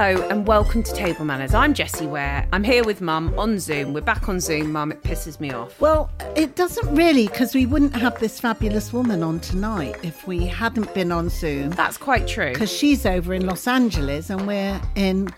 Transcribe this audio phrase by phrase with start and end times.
[0.00, 1.54] Hello and welcome to Table Manners.
[1.54, 2.46] I'm Jessie Ware.
[2.52, 3.92] I'm here with Mum on Zoom.
[3.92, 4.92] We're back on Zoom, Mum.
[4.92, 5.80] It pisses me off.
[5.80, 10.46] Well, it doesn't really, because we wouldn't have this fabulous woman on tonight if we
[10.46, 11.70] hadn't been on Zoom.
[11.70, 12.52] That's quite true.
[12.52, 15.30] Because she's over in Los Angeles and we're in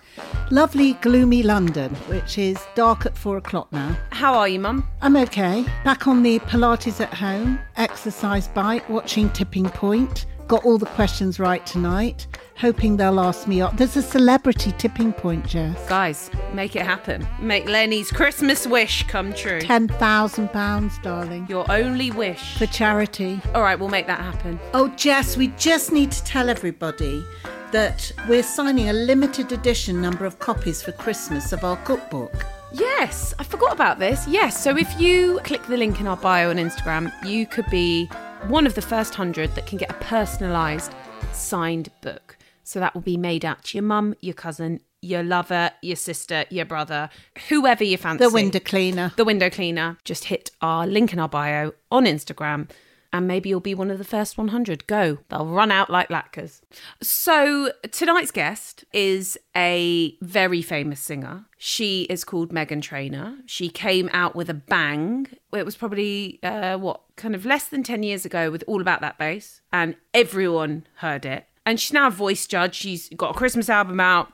[0.50, 3.96] lovely, gloomy London, which is dark at four o'clock now.
[4.10, 4.86] How are you, Mum?
[5.00, 5.64] I'm okay.
[5.84, 10.26] Back on the Pilates at home, exercise bike, watching Tipping Point.
[10.50, 12.26] Got all the questions right tonight.
[12.56, 13.76] Hoping they'll ask me up.
[13.76, 15.88] There's a celebrity tipping point, Jess.
[15.88, 17.24] Guys, make it happen.
[17.38, 19.60] Make Lenny's Christmas wish come true.
[19.60, 22.58] Ten thousand pounds, darling, Your only wish.
[22.58, 23.40] for charity.
[23.54, 24.58] All right, we'll make that happen.
[24.74, 27.24] Oh, Jess, we just need to tell everybody
[27.70, 32.44] that we're signing a limited edition number of copies for Christmas of our cookbook.
[32.72, 34.26] Yes, I forgot about this.
[34.26, 38.10] Yes, so if you click the link in our bio on Instagram, you could be
[38.48, 40.92] one of the first hundred that can get a personalised
[41.32, 42.36] signed book.
[42.64, 46.44] So that will be made out to your mum, your cousin, your lover, your sister,
[46.50, 47.10] your brother,
[47.48, 48.24] whoever you fancy.
[48.24, 49.12] The window cleaner.
[49.16, 49.98] The window cleaner.
[50.04, 52.68] Just hit our link in our bio on Instagram.
[53.12, 54.86] And maybe you'll be one of the first 100.
[54.86, 55.18] Go.
[55.28, 56.60] They'll run out like latkes.
[57.02, 61.46] So, tonight's guest is a very famous singer.
[61.58, 63.38] She is called Meghan Trainor.
[63.46, 65.26] She came out with a bang.
[65.52, 69.00] It was probably, uh, what, kind of less than 10 years ago with All About
[69.00, 69.60] That Bass.
[69.72, 71.46] And everyone heard it.
[71.66, 72.74] And she's now a voice judge.
[72.74, 74.32] She's got a Christmas album out.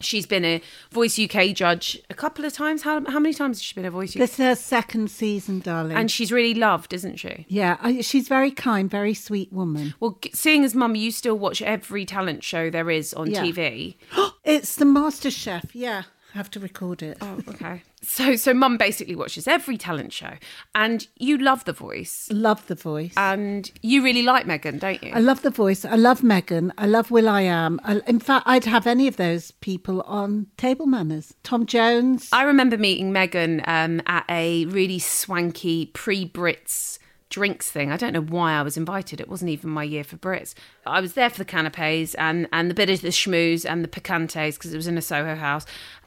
[0.00, 2.82] She's been a Voice UK judge a couple of times.
[2.82, 4.20] How, how many times has she been a Voice UK?
[4.20, 5.96] This is her second season, darling.
[5.96, 7.46] And she's really loved, isn't she?
[7.48, 9.94] yeah, I, she's very kind, very sweet woman.
[10.00, 13.42] Well, seeing as mum, you still watch every talent show there is on Yeah.
[13.42, 13.96] TV.
[14.44, 15.74] It's the Master Chef.
[15.74, 16.04] Yeah,
[16.38, 17.18] have to record it.
[17.20, 17.82] Oh, okay.
[18.02, 20.34] So, so mum basically watches every talent show,
[20.74, 23.12] and you love The Voice, Love the voice.
[23.16, 25.10] and you really like Meghan, don't you?
[25.12, 25.84] I love the voice.
[25.84, 26.70] I love Meghan.
[26.78, 27.80] I love will.i.am.
[27.84, 31.34] I, in fact, I'd have any of those people on Table Manners.
[31.42, 32.28] Tom Jones.
[32.32, 36.98] I remember meeting Meghan um, at a really swanky pre-Brits
[37.30, 37.92] drinks thing.
[37.92, 39.20] I don't know why I was invited.
[39.20, 40.54] It wasn't even my year for Brits.
[40.86, 43.88] I was there for the canapes and and the bit of the schmooze and the
[43.88, 45.66] picantes because it was in a Soho house.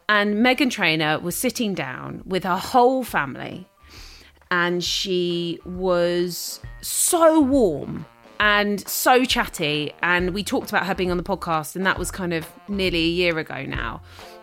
[0.09, 3.67] And Meghan Trainor was sitting down with her whole family,
[4.49, 8.05] and she was so warm
[8.39, 9.93] and so chatty.
[10.01, 13.03] And we talked about her being on the podcast, and that was kind of nearly
[13.05, 14.01] a year ago now.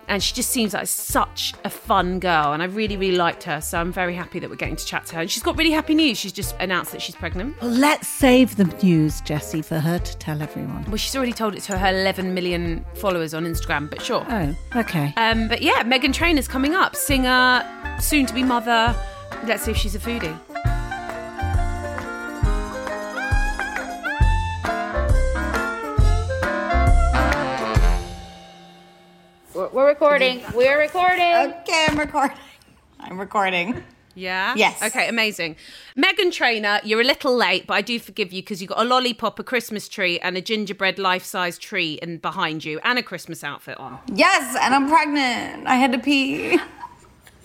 [0.08, 3.60] And she just seems like such a fun girl, and I really, really liked her.
[3.60, 5.20] So I'm very happy that we're getting to chat to her.
[5.20, 6.18] And she's got really happy news.
[6.18, 7.60] She's just announced that she's pregnant.
[7.60, 10.84] Well, let's save the news, Jessie, for her to tell everyone.
[10.86, 14.26] Well, she's already told it to her 11 million followers on Instagram, but sure.
[14.28, 15.12] Oh, okay.
[15.16, 17.62] Um, but yeah, Meghan Trainor's coming up, singer,
[18.00, 18.96] soon to be mother.
[19.44, 20.36] Let's see if she's a foodie.
[30.00, 30.44] Recording.
[30.54, 31.20] We're recording.
[31.24, 32.36] Okay, I'm recording.
[33.00, 33.82] I'm recording.
[34.14, 34.54] Yeah?
[34.56, 34.80] Yes.
[34.80, 35.56] Okay, amazing.
[35.96, 38.84] Meghan Trainor, you're a little late, but I do forgive you because you've got a
[38.84, 43.02] lollipop, a Christmas tree, and a gingerbread life size tree in behind you, and a
[43.02, 43.98] Christmas outfit on.
[44.14, 45.66] Yes, and I'm pregnant.
[45.66, 46.60] I had to pee.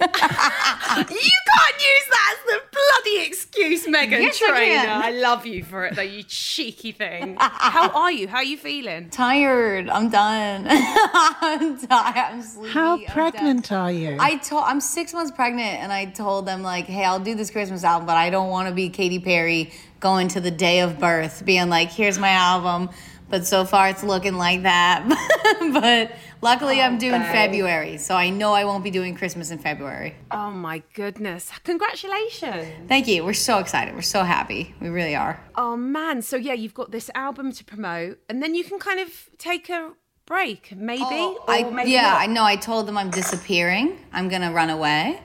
[0.01, 4.83] you can't use that as the bloody excuse, Meghan Yes, I Trainor.
[4.83, 5.01] can.
[5.03, 7.37] I love you for it, though, you cheeky thing.
[7.39, 8.27] How are you?
[8.27, 9.09] How are you feeling?
[9.09, 9.89] Tired.
[9.89, 10.65] I'm done.
[10.69, 12.15] I'm tired.
[12.33, 12.73] I'm sleepy.
[12.73, 13.79] How I'm pregnant done.
[13.79, 14.17] are you?
[14.19, 17.49] I told I'm six months pregnant, and I told them like, "Hey, I'll do this
[17.51, 20.99] Christmas album, but I don't want to be Katy Perry going to the day of
[20.99, 22.89] birth, being like, here's my album."
[23.29, 25.03] But so far, it's looking like that.
[25.73, 26.11] but
[26.43, 30.15] Luckily, I'm doing in February, so I know I won't be doing Christmas in February.
[30.29, 31.49] Oh my goodness.
[31.63, 32.67] Congratulations.
[32.89, 33.23] Thank you.
[33.23, 33.95] We're so excited.
[33.95, 34.75] We're so happy.
[34.81, 35.41] We really are.
[35.55, 36.21] Oh man.
[36.21, 39.69] So yeah, you've got this album to promote and then you can kind of take
[39.69, 39.93] a
[40.25, 41.01] break, maybe.
[41.01, 42.21] or I, maybe yeah, not.
[42.21, 42.43] I know.
[42.43, 43.97] I told them I'm disappearing.
[44.11, 45.21] I'm gonna run away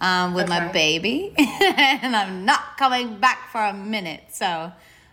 [0.00, 4.24] um, with my baby, and I'm not coming back for a minute.
[4.30, 4.72] So,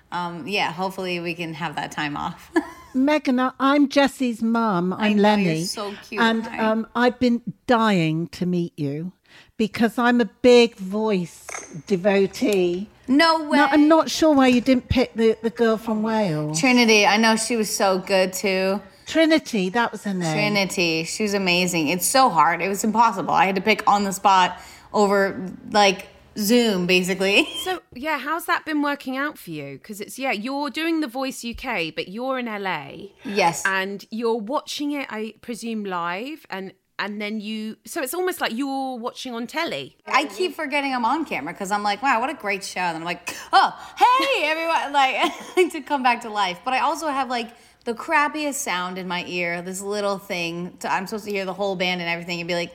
[0.09, 2.49] um, yeah, hopefully we can have that time off.
[2.95, 4.93] Meghan, I'm Jessie's mum.
[4.93, 5.63] I'm know, Lenny.
[5.63, 6.21] so cute.
[6.21, 9.11] And um, I've been dying to meet you
[9.57, 11.45] because I'm a big voice
[11.87, 12.89] devotee.
[13.07, 13.57] no way.
[13.57, 16.59] No, I'm not sure why you didn't pick the, the girl from Wales.
[16.59, 18.81] Trinity, I know she was so good too.
[19.05, 20.33] Trinity, that was her name.
[20.33, 21.87] Trinity, she was amazing.
[21.87, 22.61] It's so hard.
[22.61, 23.31] It was impossible.
[23.33, 24.59] I had to pick on the spot
[24.93, 26.07] over like
[26.39, 27.47] Zoom, basically.
[27.63, 29.73] So yeah, how's that been working out for you?
[29.77, 33.63] Because it's yeah, you're doing the Voice UK, but you're in LA Yes.
[33.65, 37.77] and you're watching it, I presume, live, and and then you.
[37.85, 39.97] So it's almost like you're watching on telly.
[40.05, 42.81] I keep forgetting I'm on camera because I'm like, wow, what a great show.
[42.81, 44.93] And I'm like, oh, hey, everyone.
[44.93, 45.31] Like,
[45.71, 46.59] to come back to life.
[46.65, 47.51] But I also have like
[47.85, 50.75] the crappiest sound in my ear, this little thing.
[50.79, 52.73] To, I'm supposed to hear the whole band and everything and be like,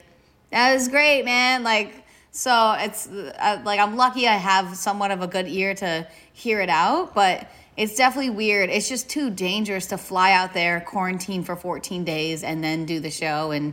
[0.50, 1.62] that was great, man.
[1.62, 2.03] Like,
[2.36, 6.60] so it's uh, like I'm lucky I have somewhat of a good ear to hear
[6.60, 8.70] it out, but it's definitely weird.
[8.70, 12.98] It's just too dangerous to fly out there, quarantine for 14 days, and then do
[12.98, 13.52] the show.
[13.52, 13.72] And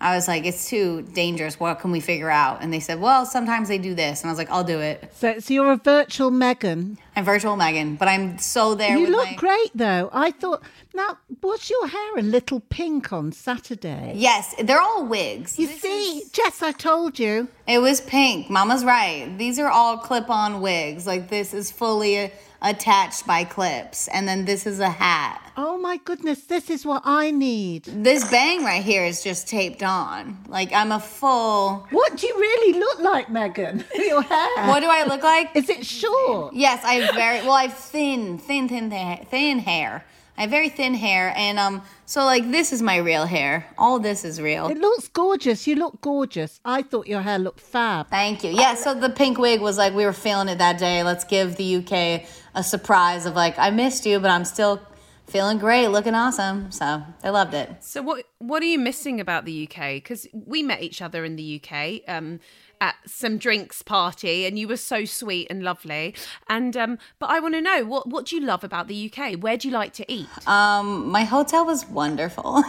[0.00, 1.60] I was like, it's too dangerous.
[1.60, 2.62] What can we figure out?
[2.62, 4.22] And they said, well, sometimes they do this.
[4.22, 5.12] And I was like, I'll do it.
[5.16, 6.96] So, so you're a virtual Meghan.
[7.20, 9.34] I'm virtual Meghan, but I'm so there You look my.
[9.34, 10.08] great though.
[10.10, 10.62] I thought,
[10.94, 14.14] now, was your hair a little pink on Saturday?
[14.16, 15.58] Yes, they're all wigs.
[15.58, 17.48] You This see, is- Jess, I told you.
[17.66, 18.48] It was pink.
[18.48, 19.32] Mama's right.
[19.36, 21.06] These are all clip on wigs.
[21.06, 22.28] Like this is fully uh,
[22.62, 24.08] attached by clips.
[24.08, 25.36] And then this is a hat.
[25.56, 27.84] Oh my goodness, this is what I need.
[27.84, 30.38] This bang right here is just taped on.
[30.48, 31.86] Like I'm a full.
[31.90, 33.84] What do you really look like, Meghan?
[33.94, 34.66] Your hair.
[34.68, 35.54] What do I look like?
[35.54, 36.54] Is it short?
[36.54, 37.52] Yes, I have very well.
[37.52, 40.04] I have thin, thin, thin, thin, thin hair.
[40.36, 43.66] I have very thin hair, and um, so like this is my real hair.
[43.76, 44.68] All this is real.
[44.68, 45.66] It looks gorgeous.
[45.66, 46.60] You look gorgeous.
[46.64, 48.08] I thought your hair looked fab.
[48.08, 48.50] Thank you.
[48.50, 51.02] Yeah, so the pink wig was like we were feeling it that day.
[51.02, 54.80] Let's give the UK a surprise of like I missed you, but I'm still
[55.26, 56.70] feeling great, looking awesome.
[56.72, 57.70] So they loved it.
[57.80, 59.96] So what what are you missing about the UK?
[59.96, 62.40] Because we met each other in the UK um,
[62.80, 66.14] at some drinks party, and you were so sweet and lovely.
[66.48, 69.34] And um, but I want to know what what do you love about the UK?
[69.34, 70.28] Where do you like to eat?
[70.48, 72.62] Um, my hotel was wonderful.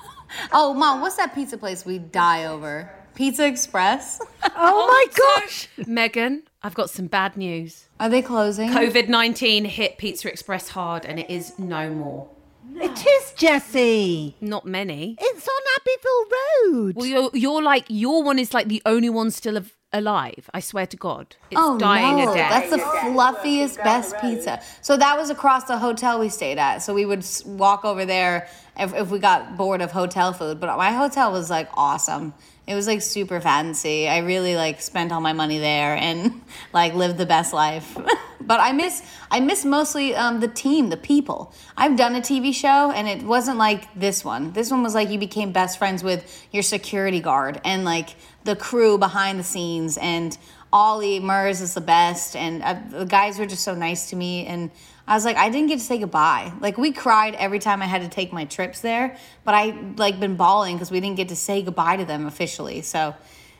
[0.52, 2.90] oh, mom, what's that pizza place we die over?
[3.14, 4.20] Pizza Express.
[4.58, 5.06] Oh my
[5.42, 5.68] gosh.
[5.80, 7.84] Meghan, I've got some bad news.
[8.00, 8.70] Are they closing?
[8.70, 12.28] COVID nineteen hit Pizza Express hard, and it is no more.
[12.74, 14.36] It is Jessie.
[14.40, 15.16] Not many.
[15.20, 16.96] It's on Abbeville Road.
[16.96, 20.50] Well, you're you're like your one is like the only one still av- alive.
[20.52, 22.50] I swear to God, it's oh dying no, a death.
[22.50, 24.60] that's the fluffiest, best pizza.
[24.82, 26.78] So that was across the hotel we stayed at.
[26.78, 28.48] So we would walk over there
[28.78, 30.60] if, if we got bored of hotel food.
[30.60, 32.34] But my hotel was like awesome.
[32.66, 34.08] It was like super fancy.
[34.08, 36.42] I really like spent all my money there and
[36.72, 37.96] like lived the best life.
[38.40, 41.54] but I miss I miss mostly um, the team, the people.
[41.76, 44.52] I've done a TV show and it wasn't like this one.
[44.52, 48.10] This one was like you became best friends with your security guard and like
[48.44, 50.36] the crew behind the scenes and
[50.72, 54.46] Ollie Murs is the best, and uh, the guys were just so nice to me.
[54.46, 54.70] And
[55.08, 56.52] I was like, I didn't get to say goodbye.
[56.60, 60.18] Like we cried every time I had to take my trips there, but I like
[60.18, 62.82] been bawling because we didn't get to say goodbye to them officially.
[62.82, 63.14] So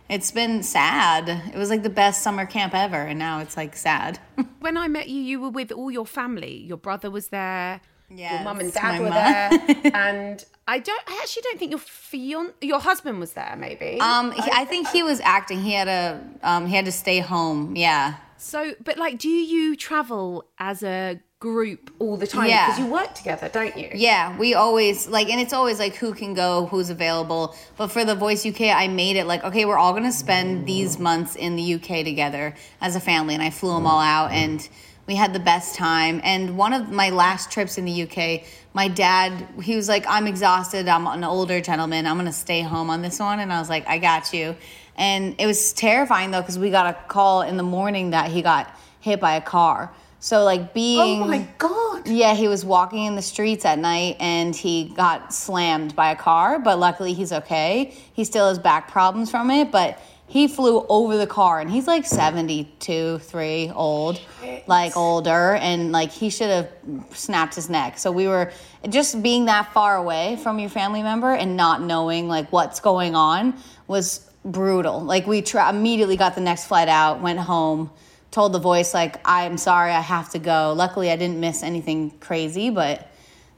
[0.09, 1.29] it's been sad.
[1.55, 4.19] It was like the best summer camp ever, and now it's like sad.
[4.61, 6.57] when I met you, you were with all your family.
[6.59, 7.81] Your brother was there.
[8.09, 11.03] your Yes, mum and dad were there, and I don't.
[11.09, 13.55] I actually don't think your fion, your husband was there.
[13.57, 14.01] Maybe.
[14.01, 15.61] um, he, I think he was acting.
[15.61, 17.77] He had to um, he had to stay home.
[17.77, 18.15] Yeah.
[18.37, 22.49] so, but like, do you travel as a group all the time?
[22.49, 22.67] Yeah.
[22.67, 23.91] Because you work together, don't you?
[23.95, 27.55] Yeah, we always like, and it's always like who can go, who's available.
[27.77, 30.99] But for the Voice UK, I made it like, okay, we're all gonna spend these
[30.99, 34.67] months in the UK together as a family, and I flew them all out, and
[35.07, 36.21] we had the best time.
[36.25, 40.27] And one of my last trips in the UK, my dad, he was like, I'm
[40.27, 40.89] exhausted.
[40.89, 42.07] I'm an older gentleman.
[42.07, 44.57] I'm gonna stay home on this one, and I was like, I got you.
[44.97, 48.41] And it was terrifying though, because we got a call in the morning that he
[48.41, 49.93] got hit by a car.
[50.21, 52.09] So like being Oh my God.
[52.09, 56.17] yeah, he was walking in the streets at night and he got slammed by a
[56.17, 57.95] car, but luckily he's okay.
[58.13, 61.87] He still has back problems from it, but he flew over the car and he's
[61.87, 64.21] like 72 3 old
[64.67, 66.69] like older and like he should have
[67.13, 68.51] snapped his neck so we were
[68.89, 73.15] just being that far away from your family member and not knowing like what's going
[73.15, 73.55] on
[73.87, 77.89] was brutal like we tra- immediately got the next flight out went home
[78.37, 82.11] told the voice like i'm sorry i have to go luckily i didn't miss anything
[82.29, 83.11] crazy but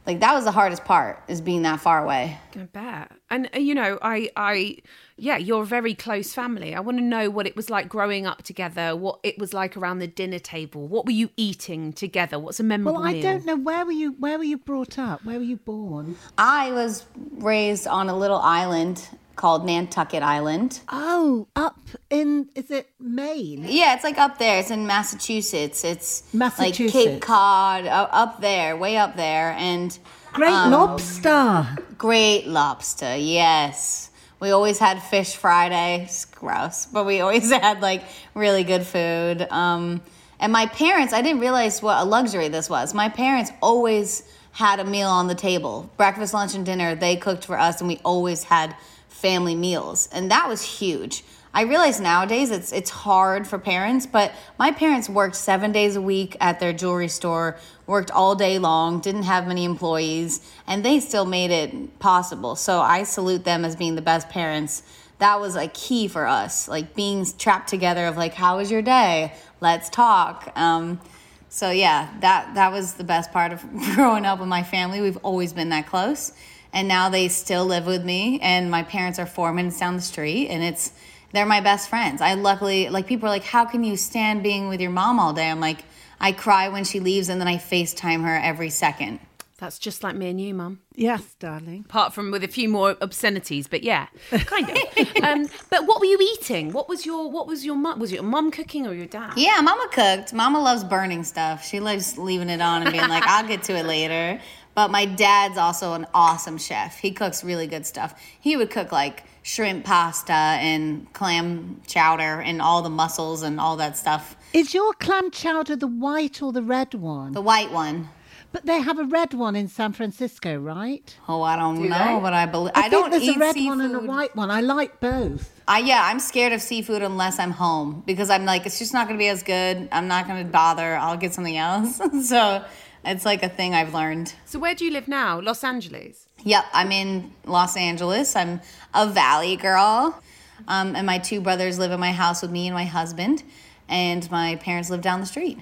[0.07, 3.13] like that was the hardest part is being that far away I bet.
[3.31, 4.79] And uh, you know, I, I,
[5.17, 6.75] yeah, you're a very close family.
[6.75, 8.97] I want to know what it was like growing up together.
[8.97, 10.89] What it was like around the dinner table.
[10.89, 12.39] What were you eating together?
[12.39, 13.23] What's a memorable Well, I meal?
[13.23, 14.13] don't know where were you.
[14.19, 15.25] Where were you brought up?
[15.25, 16.17] Where were you born?
[16.37, 17.07] i was
[17.37, 19.07] raised on a little island
[19.39, 21.79] called nantucket island Oh, up
[22.11, 23.65] in is it Maine?
[23.67, 24.59] Yeah, it's like up there.
[24.59, 25.83] It's in Massachusetts.
[25.85, 29.99] It's like Cape Cod, uh, up there, way up there, and
[30.35, 31.67] Great Um, lobster.
[31.97, 33.17] great lobster.
[33.17, 36.03] Yes, we always had fish Friday.
[36.05, 38.03] It's gross, but we always had like
[38.35, 39.47] really good food.
[39.51, 40.03] Um,
[40.39, 42.93] and my parents, I didn't realize what a luxury this was.
[42.95, 46.95] My parents always had a meal on the table, breakfast, lunch, and dinner.
[46.95, 48.75] They cooked for us, and we always had
[49.19, 51.25] family meals, and that was huge.
[51.53, 56.01] I realize nowadays it's it's hard for parents, but my parents worked seven days a
[56.01, 57.57] week at their jewelry store,
[57.87, 62.55] worked all day long, didn't have many employees, and they still made it possible.
[62.55, 64.83] So I salute them as being the best parents.
[65.19, 68.83] That was like key for us, like being trapped together of like, how was your
[68.83, 69.33] day?
[69.61, 70.53] Let's talk.
[70.55, 71.01] Um,
[71.49, 75.01] so yeah, that that was the best part of growing up with my family.
[75.01, 76.33] We've always been that close,
[76.73, 78.39] and now they still live with me.
[78.41, 80.93] And my parents are four minutes down the street, and it's
[81.33, 82.21] they're my best friends.
[82.21, 85.33] I luckily like people are like, how can you stand being with your mom all
[85.33, 85.51] day?
[85.51, 85.85] I'm like,
[86.21, 89.21] I cry when she leaves, and then I Facetime her every second.
[89.59, 90.79] That's just like me and you, Mum.
[90.95, 91.85] Yes, darling.
[91.89, 94.77] Apart from with a few more obscenities, but yeah, kind of.
[95.25, 96.73] um, but what were you eating?
[96.73, 97.99] What was your What was your mum?
[97.99, 99.33] Was your mum cooking or your dad?
[99.37, 100.33] Yeah, Mama cooked.
[100.33, 101.67] Mama loves burning stuff.
[101.67, 104.41] She loves leaving it on and being like, I'll get to it later.
[104.75, 106.99] But my dad's also an awesome chef.
[106.99, 108.21] He cooks really good stuff.
[108.39, 113.77] He would cook like shrimp pasta and clam chowder and all the mussels and all
[113.79, 114.37] that stuff.
[114.53, 117.33] Is your clam chowder the white or the red one?
[117.33, 118.11] The white one.
[118.51, 121.15] But they have a red one in San Francisco, right?
[121.29, 123.69] Oh, I don't know, but I believe I, I, don't there's eat a red seafood.
[123.69, 124.51] one and a white one.
[124.51, 125.61] I like both.
[125.69, 129.07] I yeah, I'm scared of seafood unless I'm home because I'm like it's just not
[129.07, 129.89] gonna be as good.
[129.93, 130.97] I'm not gonna bother.
[130.97, 132.01] I'll get something else.
[132.27, 132.65] so
[133.05, 134.35] it's like a thing I've learned.
[134.45, 135.41] So where do you live now?
[135.41, 136.29] Los Angeles.
[136.45, 138.37] Yep, I'm in Los Angeles.
[138.37, 138.61] I'm
[138.95, 140.21] a Valley girl.
[140.67, 143.43] Um, and my two brothers live in my house with me and my husband.
[143.89, 145.59] And my parents live down the street.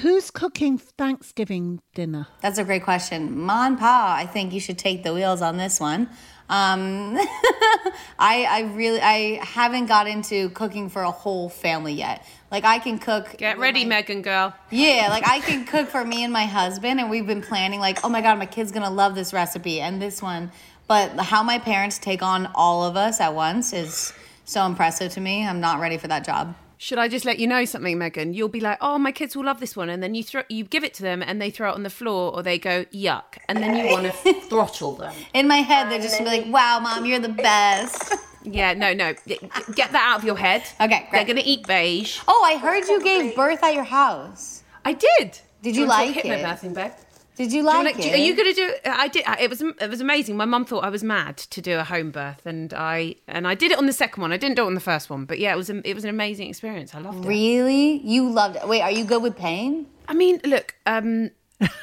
[0.00, 2.26] Who's cooking Thanksgiving dinner?
[2.40, 3.38] That's a great question.
[3.38, 6.08] Ma and Pa, I think you should take the wheels on this one.
[6.48, 7.16] Um,
[8.18, 12.26] I, I really, I haven't got into cooking for a whole family yet.
[12.54, 13.36] Like I can cook.
[13.36, 14.54] Get ready, my- Meghan girl.
[14.70, 18.04] Yeah, like I can cook for me and my husband, and we've been planning, like,
[18.04, 20.52] oh my God, my kid's gonna love this recipe and this one.
[20.86, 24.12] But how my parents take on all of us at once is
[24.44, 25.44] so impressive to me.
[25.44, 26.54] I'm not ready for that job.
[26.78, 28.36] Should I just let you know something, Meghan?
[28.36, 30.62] You'll be like, "Oh, my kids will love this one," and then you throw, you
[30.62, 33.38] give it to them, and they throw it on the floor, or they go yuck,
[33.48, 35.12] and then you want to throttle them.
[35.32, 38.14] In my head, they're just gonna be like, wow, mom, you're the best.
[38.44, 40.62] Yeah, no, no, get that out of your head.
[40.80, 42.20] Okay, They're gonna eat beige.
[42.28, 44.62] Oh, I heard you gave birth at your house.
[44.84, 45.38] I did.
[45.62, 46.24] Did you wanna like it?
[46.26, 46.92] hypnobirthing, babe?
[47.36, 48.14] Did you Do you like wanna- it?
[48.14, 48.74] Are you going to do?
[48.84, 49.24] I did.
[49.40, 50.36] It was it was amazing.
[50.36, 53.56] My mum thought I was mad to do a home birth, and I and I
[53.56, 54.30] did it on the second one.
[54.32, 56.04] I didn't do it on the first one, but yeah, it was a, it was
[56.04, 56.94] an amazing experience.
[56.94, 57.28] I loved it.
[57.28, 57.98] Really?
[58.06, 58.68] You loved it.
[58.68, 59.86] Wait, are you good with pain?
[60.06, 61.30] I mean, look, um,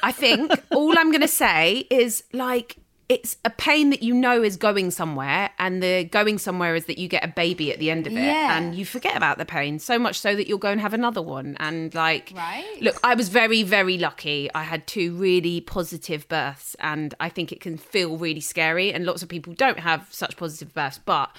[0.02, 2.76] I think all I'm going to say is like
[3.12, 6.96] it's a pain that you know is going somewhere, and the going somewhere is that
[6.96, 8.56] you get a baby at the end of it, Yeah.
[8.56, 11.20] and you forget about the pain so much so that you'll go and have another
[11.20, 11.56] one.
[11.60, 12.64] And like, Right.
[12.80, 14.48] look, I was very, very lucky.
[14.54, 19.04] I had two really positive births, and I think it can feel really scary, and
[19.04, 21.30] lots of people don't have such positive births, but.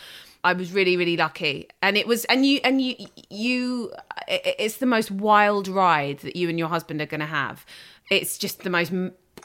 [0.45, 2.95] I was really, really lucky, and it was, and you, and you,
[3.29, 3.93] you,
[4.27, 7.65] it's the most wild ride that you and your husband are going to have.
[8.09, 8.91] It's just the most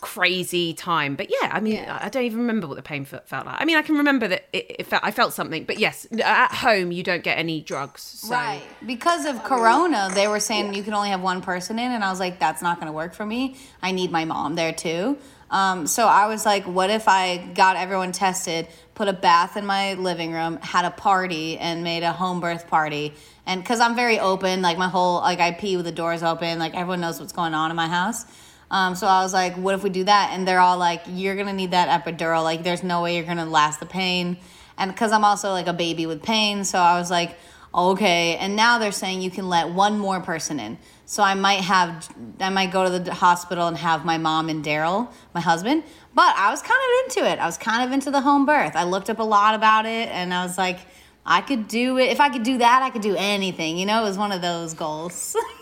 [0.00, 1.14] crazy time.
[1.17, 3.61] But yeah, I mean, I I don't even remember what the pain fe- felt like.
[3.61, 6.52] I mean, I can remember that it, it felt, I felt something, but yes, at
[6.52, 8.02] home you don't get any drugs.
[8.02, 8.35] So.
[8.35, 8.62] Right.
[8.87, 12.11] Because of Corona, they were saying you can only have one person in, and I
[12.11, 13.57] was like, that's not going to work for me.
[13.83, 15.19] I need my mom there too.
[15.50, 19.64] Um, so I was like, what if I got everyone tested, put a bath in
[19.64, 23.14] my living room, had a party, and made a home birth party?
[23.47, 26.59] And because I'm very open, like my whole, like I pee with the doors open,
[26.59, 28.26] like everyone knows what's going on in my house.
[28.70, 30.30] Um, so I was like, what if we do that?
[30.32, 32.42] And they're all like, you're going to need that epidural.
[32.44, 34.38] Like, there's no way you're going to last the pain.
[34.76, 37.37] And because I'm also like a baby with pain, so I was like,
[37.75, 38.37] okay.
[38.37, 40.78] And now they're saying you can let one more person in.
[41.06, 42.08] So I might have,
[42.38, 45.82] I might go to the hospital and have my mom and Daryl, my husband.
[46.14, 47.38] But I was kind of into it.
[47.38, 48.76] I was kind of into the home birth.
[48.76, 50.78] I looked up a lot about it and I was like,
[51.25, 52.10] I could do it.
[52.10, 53.78] If I could do that, I could do anything.
[53.78, 55.37] You know, it was one of those goals.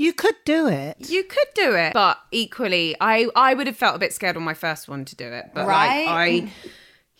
[0.00, 1.10] You could do it.
[1.10, 4.42] You could do it, but equally, I I would have felt a bit scared on
[4.42, 5.50] my first one to do it.
[5.54, 6.06] But Right?
[6.06, 6.52] like, I,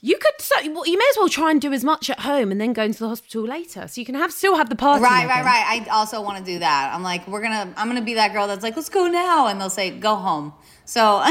[0.02, 2.50] you could, so, well, you may as well try and do as much at home
[2.50, 5.02] and then go into the hospital later, so you can have still have the party.
[5.04, 5.82] Right, right, right.
[5.86, 6.90] I also want to do that.
[6.94, 9.60] I'm like, we're gonna, I'm gonna be that girl that's like, let's go now, and
[9.60, 10.54] they'll say, go home.
[10.86, 11.22] So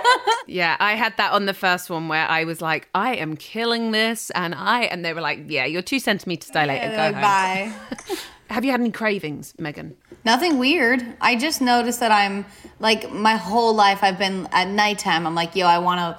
[0.46, 3.92] Yeah, I had that on the first one where I was like, I am killing
[3.92, 6.90] this, and I, and they were like, yeah, you're two centimeters dilated.
[6.92, 7.72] they're go like, home.
[8.16, 8.16] bye.
[8.48, 9.94] Have you had any cravings, Meghan?
[10.24, 11.04] Nothing weird.
[11.20, 12.46] I just noticed that I'm
[12.80, 15.26] like my whole life I've been at nighttime.
[15.26, 16.18] I'm like, yo, I want a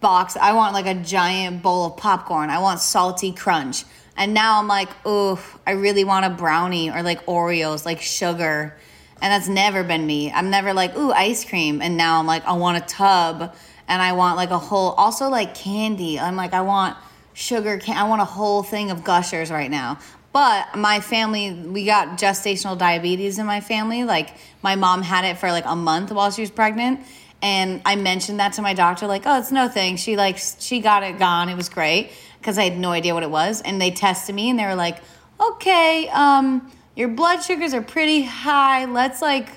[0.00, 0.36] box.
[0.36, 2.48] I want like a giant bowl of popcorn.
[2.48, 3.84] I want salty crunch.
[4.16, 8.76] And now I'm like, ooh, I really want a brownie or like Oreos, like sugar.
[9.20, 10.30] And that's never been me.
[10.30, 11.82] I'm never like, ooh, ice cream.
[11.82, 13.54] And now I'm like, I want a tub
[13.88, 16.20] and I want like a whole, also like candy.
[16.20, 16.96] I'm like, I want
[17.34, 19.98] sugar can I want a whole thing of gushers right now.
[20.32, 24.04] But my family, we got gestational diabetes in my family.
[24.04, 24.30] Like
[24.62, 27.00] my mom had it for like a month while she was pregnant.
[27.42, 29.96] And I mentioned that to my doctor, like, oh, it's no thing.
[29.96, 31.48] She like she got it gone.
[31.48, 33.60] It was great because I had no idea what it was.
[33.60, 34.98] And they tested me and they were like,
[35.40, 38.86] okay, um, your blood sugars are pretty high.
[38.86, 39.48] Let's like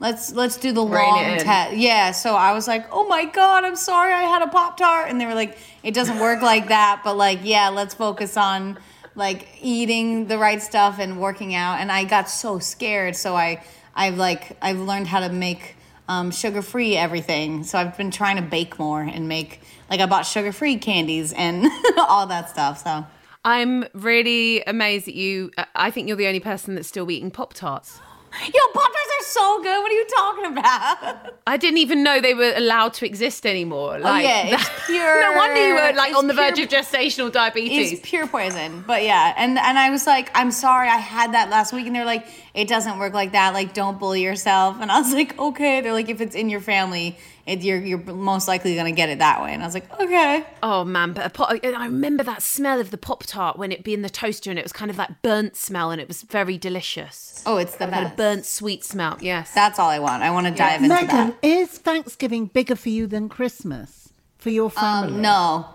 [0.00, 1.76] let's let's do the long test.
[1.76, 2.10] Yeah.
[2.10, 5.08] So I was like, oh my god, I'm sorry, I had a pop tart.
[5.10, 7.02] And they were like, it doesn't work like that.
[7.04, 8.78] But like, yeah, let's focus on
[9.14, 11.80] like eating the right stuff and working out.
[11.80, 13.16] And I got so scared.
[13.16, 15.76] So I I've like I've learned how to make
[16.08, 17.64] um, sugar free everything.
[17.64, 21.32] So I've been trying to bake more and make like I bought sugar free candies
[21.32, 21.66] and
[21.98, 22.82] all that stuff.
[22.82, 23.06] So
[23.44, 25.50] I'm really amazed that you.
[25.74, 28.00] I think you're the only person that's still eating Pop Tarts.
[28.42, 29.80] Yo, pop are so good.
[29.80, 31.34] What are you talking about?
[31.46, 33.96] I didn't even know they were allowed to exist anymore.
[33.96, 35.20] Oh, like, oh yeah, it's pure.
[35.32, 37.92] no wonder you were like on the verge of gestational diabetes.
[37.92, 38.84] It's pure poison.
[38.86, 41.94] But yeah, and and I was like, I'm sorry, I had that last week, and
[41.94, 43.54] they're like, it doesn't work like that.
[43.54, 44.78] Like, don't bully yourself.
[44.80, 45.80] And I was like, okay.
[45.80, 49.18] They're like, if it's in your family, it, you're you're most likely gonna get it
[49.18, 49.52] that way.
[49.52, 50.44] And I was like, okay.
[50.62, 53.84] Oh man, but a pop, I remember that smell of the Pop Tart when it'd
[53.84, 56.22] be in the toaster and it was kind of that burnt smell and it was
[56.22, 57.42] very delicious.
[57.46, 58.16] Oh, it's the Kind of best.
[58.16, 59.18] burnt sweet smell.
[59.20, 59.52] Yes.
[59.52, 60.22] That's all I want.
[60.22, 61.34] I want to dive into Meghan, that.
[61.42, 65.14] is Thanksgiving bigger for you than Christmas for your family?
[65.16, 65.66] Um, no.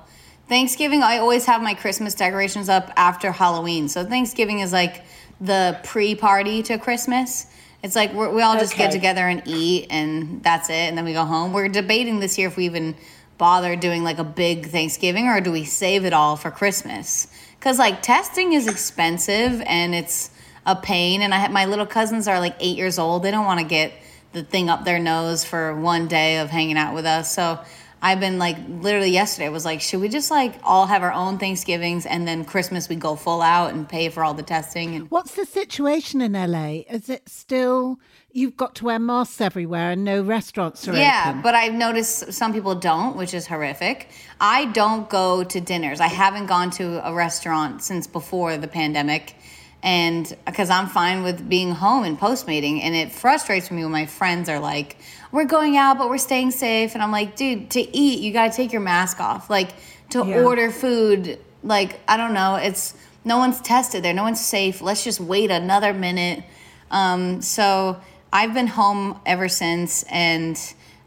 [0.47, 3.87] Thanksgiving, I always have my Christmas decorations up after Halloween.
[3.87, 5.03] So Thanksgiving is like
[5.39, 7.45] the pre party to Christmas.
[7.81, 10.73] It's like we're, we all just get together and eat, and that's it.
[10.73, 11.53] And then we go home.
[11.53, 12.95] We're debating this year if we even
[13.39, 17.27] bother doing like a big Thanksgiving or do we save it all for Christmas?
[17.57, 20.29] Because like testing is expensive and it's
[20.65, 21.21] a pain.
[21.21, 23.23] And I have my little cousins are like eight years old.
[23.23, 23.93] They don't want to get
[24.33, 27.33] the thing up their nose for one day of hanging out with us.
[27.33, 27.59] So
[28.01, 31.11] I've been like literally yesterday I was like, should we just like all have our
[31.11, 34.95] own Thanksgivings and then Christmas we go full out and pay for all the testing
[34.95, 36.83] and What's the situation in LA?
[36.89, 37.99] Is it still
[38.31, 41.41] you've got to wear masks everywhere and no restaurants are yeah, open?
[41.41, 44.09] but I've noticed some people don't, which is horrific.
[44.39, 45.99] I don't go to dinners.
[45.99, 49.35] I haven't gone to a restaurant since before the pandemic.
[49.81, 54.05] And because I'm fine with being home and postmating, and it frustrates me when my
[54.07, 54.97] friends are like,
[55.31, 58.51] "We're going out, but we're staying safe," and I'm like, "Dude, to eat, you gotta
[58.53, 59.49] take your mask off.
[59.49, 59.69] Like
[60.09, 60.43] to Yeah.
[60.43, 64.81] order food, like I don't know, it's no one's tested there, no one's safe.
[64.81, 66.43] Let's just wait another minute."
[66.91, 67.97] Um, so
[68.33, 70.59] I've been home ever since, and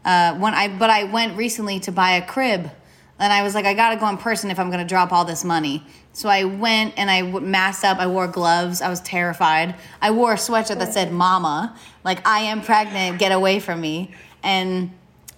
[0.03, 2.71] uh, when I but I went recently to buy a crib,
[3.19, 5.43] and I was like, I gotta go in person if I'm gonna drop all this
[5.43, 5.85] money.
[6.13, 7.97] So I went and I masked up.
[7.97, 8.81] I wore gloves.
[8.81, 9.75] I was terrified.
[10.01, 13.19] I wore a sweatshirt that said "Mama," like I am pregnant.
[13.19, 14.11] Get away from me.
[14.43, 14.91] And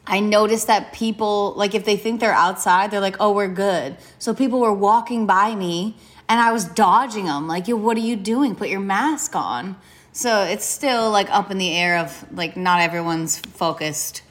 [0.06, 3.98] I noticed that people, like, if they think they're outside, they're like, "Oh, we're good."
[4.20, 5.96] So people were walking by me,
[6.28, 7.48] and I was dodging them.
[7.48, 8.54] Like, "Yo, what are you doing?
[8.54, 9.78] Put your mask on."
[10.12, 14.22] So it's still like up in the air of like not everyone's focused.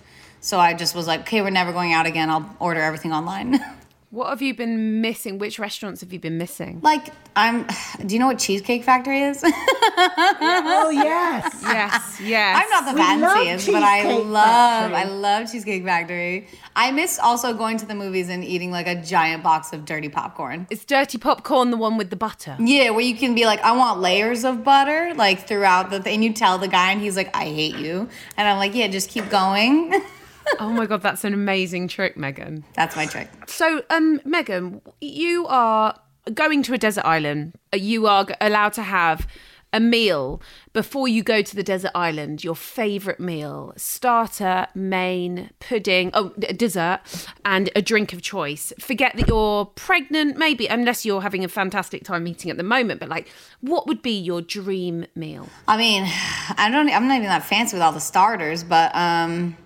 [0.40, 2.28] So I just was like, okay, we're never going out again.
[2.28, 3.60] I'll order everything online.
[4.14, 5.38] What have you been missing?
[5.38, 6.78] Which restaurants have you been missing?
[6.84, 7.66] like, I'm.
[8.06, 9.42] Do you know what Cheesecake Factory is?
[9.44, 11.58] oh yes.
[11.62, 12.62] yes, yes.
[12.62, 14.96] I'm not the We fanciest, but I love, Factory.
[14.96, 16.46] I love Cheesecake Factory.
[16.76, 20.08] I miss also going to the movies and eating like a giant box of dirty
[20.08, 20.68] popcorn.
[20.70, 22.56] Is dirty popcorn the one with the butter?
[22.60, 26.22] Yeah, where you can be like, I want layers of butter, like throughout the thing.
[26.22, 28.08] You tell the guy, and he's like, I hate you.
[28.36, 30.00] And I'm like, yeah, just keep going.
[30.58, 32.62] oh my god, that's an amazing trick, Meghan.
[32.74, 33.28] That's my trick.
[33.46, 35.98] So, um, Meghan, you are
[36.32, 39.26] going to a desert island, uh, you are allowed to have
[39.74, 40.40] a meal
[40.72, 42.44] before you go to the desert island.
[42.44, 47.00] Your favorite meal, starter, main, pudding, oh, d- dessert,
[47.44, 48.72] and a drink of choice.
[48.78, 53.00] Forget that you're pregnant, maybe, unless you're having a fantastic time eating at the moment.
[53.00, 53.28] But like,
[53.60, 55.48] what would be your dream meal?
[55.66, 56.04] I mean,
[56.56, 56.88] I don't.
[56.88, 59.56] I'm not even that fancy with all the starters, but um,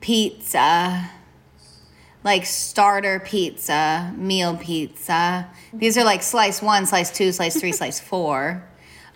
[0.00, 1.10] pizza,
[2.24, 5.48] like starter pizza, meal pizza.
[5.72, 8.64] These are like slice one, slice two, slice three, slice four,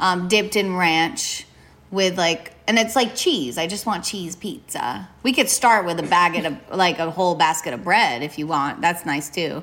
[0.00, 1.46] um, dipped in ranch
[1.90, 3.58] with like, and it's like cheese.
[3.58, 5.08] I just want cheese pizza.
[5.22, 8.46] We could start with a bag of like a whole basket of bread if you
[8.46, 8.80] want.
[8.80, 9.62] That's nice too,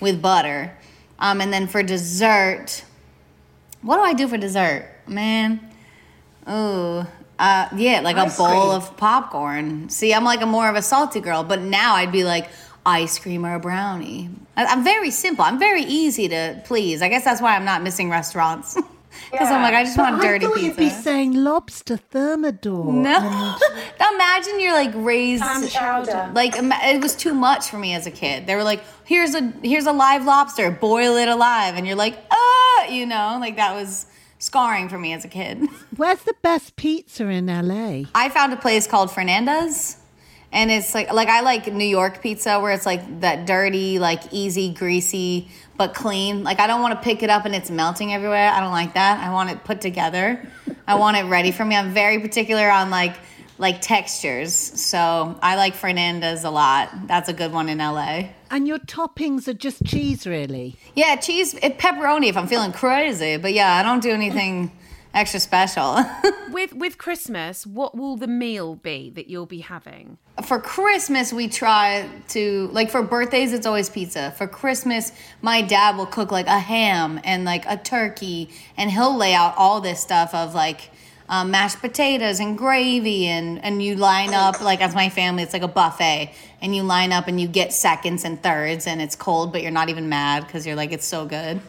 [0.00, 0.76] with butter.
[1.18, 2.84] Um, and then for dessert,
[3.82, 5.60] what do I do for dessert, man?
[6.48, 7.06] Ooh,
[7.40, 9.88] uh, yeah, like a bowl of popcorn.
[9.88, 12.48] See, I'm like a more of a salty girl, but now I'd be like
[12.86, 14.30] ice cream or a brownie.
[14.56, 15.44] I- I'm very simple.
[15.44, 17.02] I'm very easy to please.
[17.02, 18.76] I guess that's why I'm not missing restaurants.
[19.32, 20.66] Because I'm like, I just want I dirty thought pizza.
[20.68, 22.92] you'd be saying lobster thermidor.
[23.08, 25.42] no, and- imagine you're like raised
[26.34, 28.46] like it was too much for me as a kid.
[28.46, 32.16] They were like, "Here's a here's a live lobster, boil it alive," and you're like,
[32.30, 34.06] "Ah," you know, like that was
[34.40, 35.68] scarring for me as a kid.
[35.96, 38.08] Where's the best pizza in LA?
[38.14, 39.98] I found a place called Fernandez.
[40.52, 44.20] And it's like like I like New York pizza where it's like that dirty, like
[44.32, 46.42] easy, greasy, but clean.
[46.42, 48.50] Like I don't want to pick it up and it's melting everywhere.
[48.50, 49.24] I don't like that.
[49.24, 50.44] I want it put together.
[50.88, 51.76] I want it ready for me.
[51.76, 53.14] I'm very particular on like
[53.58, 54.52] like textures.
[54.52, 57.06] So I like Fernandez a lot.
[57.06, 58.30] That's a good one in LA.
[58.50, 60.76] And your toppings are just cheese, really.
[60.96, 63.36] Yeah, cheese, it, pepperoni if I'm feeling crazy.
[63.36, 64.72] But yeah, I don't do anything
[65.14, 66.04] extra special.
[66.50, 70.18] With with Christmas, what will the meal be that you'll be having?
[70.42, 74.32] for Christmas, we try to like for birthdays, it's always pizza.
[74.32, 79.16] For Christmas, my dad will cook like a ham and like a turkey, and he'll
[79.16, 80.90] lay out all this stuff of like
[81.30, 85.54] um, mashed potatoes and gravy, and and you line up like as my family, it's
[85.54, 89.16] like a buffet, and you line up and you get seconds and thirds, and it's
[89.16, 91.62] cold, but you're not even mad because you're like it's so good.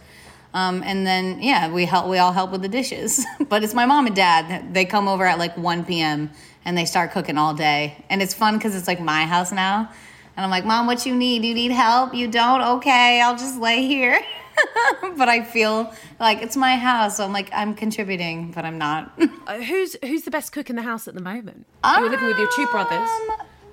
[0.54, 2.08] Um, and then yeah, we help.
[2.08, 3.26] We all help with the dishes.
[3.50, 4.74] but it's my mom and dad.
[4.74, 6.30] They come over at like 1 p.m.
[6.66, 8.04] and they start cooking all day.
[8.10, 9.90] And it's fun because it's like my house now.
[10.36, 11.46] And I'm like, Mom, what you need?
[11.46, 12.14] You need help?
[12.14, 12.62] You don't?
[12.78, 14.22] Okay, I'll just lay here.
[15.18, 19.12] but I feel like it's my house, so I'm like I'm contributing, but I'm not.
[19.48, 21.66] Uh, who's who's the best cook in the house at the moment?
[21.84, 23.10] You're living with your two brothers.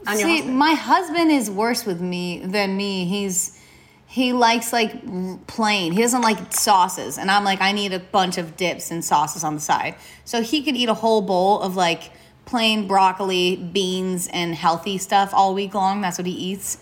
[0.06, 0.58] And your See, husband.
[0.58, 3.04] my husband is worse with me than me.
[3.04, 3.60] He's
[4.06, 4.92] he likes like
[5.46, 5.92] plain.
[5.92, 9.44] He doesn't like sauces, and I'm like, I need a bunch of dips and sauces
[9.44, 9.96] on the side.
[10.24, 12.10] So he could eat a whole bowl of like
[12.46, 16.00] plain broccoli, beans, and healthy stuff all week long.
[16.00, 16.78] That's what he eats.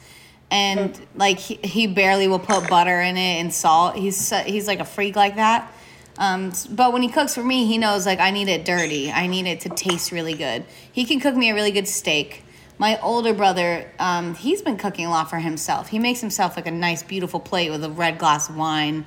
[0.50, 3.96] And like he, he barely will put butter in it and salt.
[3.96, 5.72] He's so- he's like a freak like that.
[6.18, 9.10] Um, but when he cooks for me, he knows like I need it dirty.
[9.10, 10.64] I need it to taste really good.
[10.92, 12.42] He can cook me a really good steak.
[12.78, 15.88] My older brother, um, he's been cooking a lot for himself.
[15.88, 19.06] He makes himself like a nice, beautiful plate with a red glass of wine.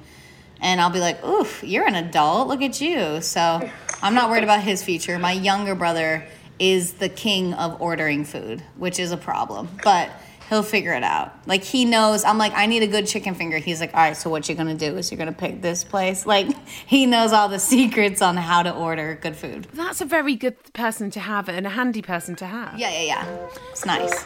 [0.61, 2.47] And I'll be like, oof, you're an adult.
[2.47, 3.21] Look at you.
[3.21, 3.69] So
[4.01, 5.17] I'm not worried about his future.
[5.19, 6.25] My younger brother
[6.57, 9.69] is the king of ordering food, which is a problem.
[9.83, 10.09] But
[10.49, 11.31] he'll figure it out.
[11.47, 12.23] Like he knows.
[12.25, 13.57] I'm like, I need a good chicken finger.
[13.57, 14.17] He's like, all right.
[14.17, 16.25] So what you're gonna do is you're gonna pick this place.
[16.25, 16.47] Like
[16.87, 19.67] he knows all the secrets on how to order good food.
[19.73, 22.77] That's a very good person to have and a handy person to have.
[22.77, 23.47] Yeah, yeah, yeah.
[23.71, 24.25] It's nice.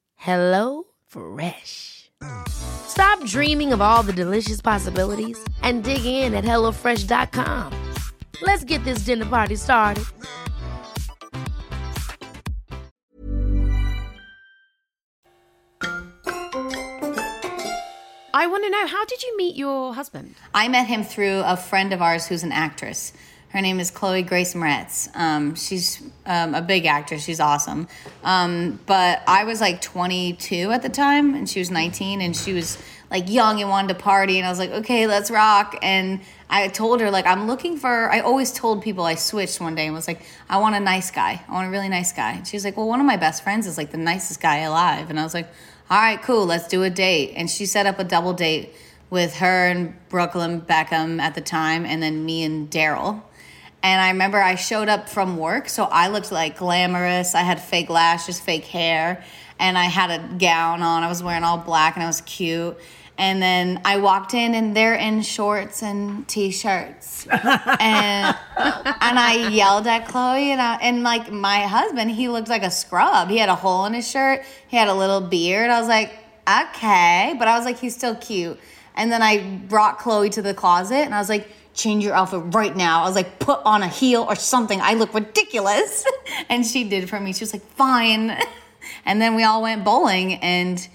[0.21, 2.11] Hello Fresh.
[2.47, 7.73] Stop dreaming of all the delicious possibilities and dig in at HelloFresh.com.
[8.43, 10.05] Let's get this dinner party started.
[18.31, 20.35] I want to know how did you meet your husband?
[20.53, 23.11] I met him through a friend of ours who's an actress.
[23.51, 25.13] Her name is Chloe Grace Moretz.
[25.13, 27.23] Um, she's um, a big actress.
[27.23, 27.89] She's awesome.
[28.23, 32.53] Um, but I was like 22 at the time, and she was 19, and she
[32.53, 32.77] was
[33.09, 34.37] like young and wanted to party.
[34.37, 35.77] And I was like, okay, let's rock.
[35.81, 38.09] And I told her like I'm looking for.
[38.09, 41.11] I always told people I switched one day and was like, I want a nice
[41.11, 41.43] guy.
[41.45, 42.31] I want a really nice guy.
[42.31, 44.59] And she was like, well, one of my best friends is like the nicest guy
[44.59, 45.09] alive.
[45.09, 45.49] And I was like,
[45.89, 47.33] all right, cool, let's do a date.
[47.35, 48.73] And she set up a double date
[49.09, 53.21] with her and Brooklyn Beckham at the time, and then me and Daryl.
[53.83, 57.33] And I remember I showed up from work, so I looked like glamorous.
[57.33, 59.23] I had fake lashes, fake hair,
[59.59, 61.03] and I had a gown on.
[61.03, 62.77] I was wearing all black and I was cute.
[63.17, 67.27] And then I walked in and they're in shorts and t-shirts.
[67.31, 72.63] and and I yelled at Chloe and I, and like my husband, he looked like
[72.63, 73.29] a scrub.
[73.29, 74.43] He had a hole in his shirt.
[74.67, 75.69] He had a little beard.
[75.69, 76.13] I was like,
[76.47, 78.59] "Okay." But I was like, "He's still cute."
[78.95, 82.41] And then I brought Chloe to the closet and I was like, change your outfit
[82.53, 83.03] right now.
[83.03, 84.79] I was like, put on a heel or something.
[84.81, 86.05] I look ridiculous.
[86.49, 87.33] and she did for me.
[87.33, 88.37] She was like, fine.
[89.05, 90.85] And then we all went bowling and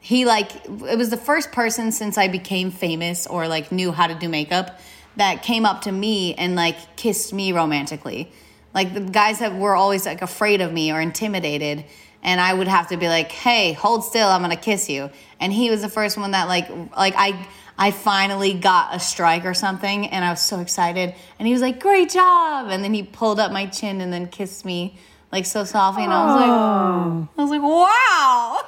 [0.00, 4.06] he like it was the first person since I became famous or like knew how
[4.06, 4.80] to do makeup
[5.16, 8.30] that came up to me and like kissed me romantically.
[8.74, 11.84] Like the guys that were always like afraid of me or intimidated
[12.22, 15.10] and I would have to be like, "Hey, hold still, I'm going to kiss you."
[15.38, 19.44] And he was the first one that like like I I finally got a strike
[19.44, 22.94] or something and I was so excited and he was like, "Great job." And then
[22.94, 24.98] he pulled up my chin and then kissed me
[25.32, 27.28] like so softly and I was like oh.
[27.36, 28.60] I was like, "Wow."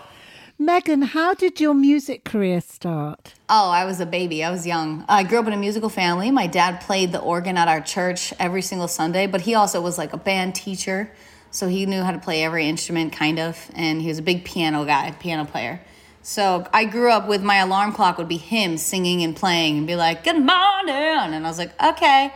[0.59, 3.35] Meghan, how did your music career start?
[3.51, 4.43] Oh, I was a baby.
[4.43, 5.05] I was young.
[5.07, 6.31] I grew up in a musical family.
[6.31, 9.99] My dad played the organ at our church every single Sunday, but he also was
[9.99, 11.13] like a band teacher.
[11.51, 13.71] So he knew how to play every instrument, kind of.
[13.75, 15.83] And he was a big piano guy, piano player.
[16.27, 19.87] So I grew up with my alarm clock would be him singing and playing and
[19.87, 20.51] be like, good morning.
[20.89, 22.33] And I was like, okay.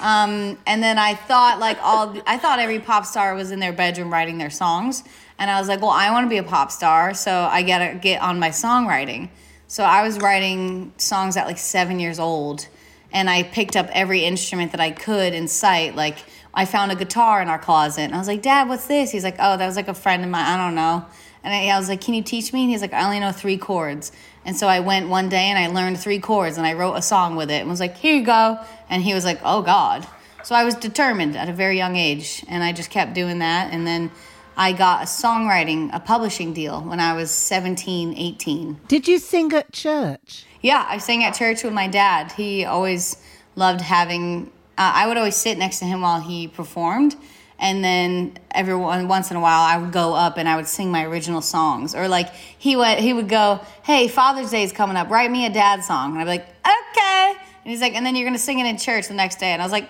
[0.00, 3.74] Um, and then I thought like all, I thought every pop star was in their
[3.74, 5.04] bedroom writing their songs.
[5.38, 7.86] And I was like, well, I want to be a pop star, so I got
[7.86, 9.28] to get on my songwriting.
[9.66, 12.66] So I was writing songs at like seven years old,
[13.12, 15.94] and I picked up every instrument that I could in sight.
[15.94, 16.16] Like,
[16.54, 19.10] I found a guitar in our closet, and I was like, Dad, what's this?
[19.10, 20.46] He's like, Oh, that was like a friend of mine.
[20.46, 21.04] I don't know.
[21.44, 22.62] And I, I was like, Can you teach me?
[22.62, 24.12] And he's like, I only know three chords.
[24.44, 27.02] And so I went one day and I learned three chords, and I wrote a
[27.02, 28.58] song with it, and was like, Here you go.
[28.88, 30.06] And he was like, Oh, God.
[30.42, 33.72] So I was determined at a very young age, and I just kept doing that.
[33.72, 34.10] And then
[34.56, 38.80] I got a songwriting, a publishing deal when I was 17, 18.
[38.88, 40.46] Did you sing at church?
[40.62, 42.32] Yeah, I sang at church with my dad.
[42.32, 43.22] He always
[43.54, 47.14] loved having, uh, I would always sit next to him while he performed.
[47.58, 50.90] And then everyone once in a while, I would go up and I would sing
[50.90, 51.94] my original songs.
[51.94, 55.10] Or like he would, he would go, "Hey, Father's Day is coming up.
[55.10, 58.14] Write me a dad song." And I'd be like, "Okay." And he's like, "And then
[58.14, 59.88] you're gonna sing it in church the next day." And I was like,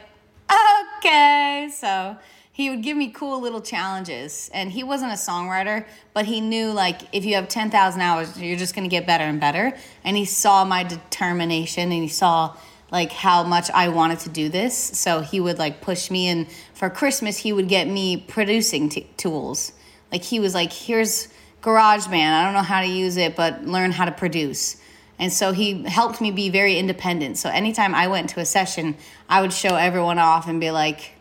[0.50, 2.16] "Okay." So
[2.58, 6.72] he would give me cool little challenges and he wasn't a songwriter but he knew
[6.72, 10.24] like if you have 10,000 hours you're just to get better and better and he
[10.24, 12.52] saw my determination and he saw
[12.90, 16.46] like how much I wanted to do this so he would like push me and
[16.74, 19.72] for Christmas he would get me producing t- tools
[20.12, 21.28] like he was like here's
[21.62, 24.76] GarageBand I don't know how to use it but learn how to produce
[25.18, 28.96] and so he helped me be very independent so anytime I went to a session
[29.28, 31.12] I would show everyone off and be like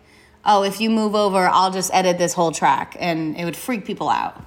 [0.47, 2.95] oh, if you move over, I'll just edit this whole track.
[2.99, 4.41] And it would freak people out.